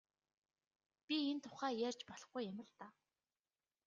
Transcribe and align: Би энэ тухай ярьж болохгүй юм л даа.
Би 1.05 1.15
энэ 1.29 1.41
тухай 1.43 1.73
ярьж 1.87 2.01
болохгүй 2.09 2.43
юм 2.51 2.57
л 2.65 2.69
даа. 2.79 2.91